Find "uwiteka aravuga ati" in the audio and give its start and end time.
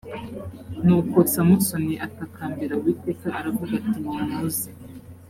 2.75-3.99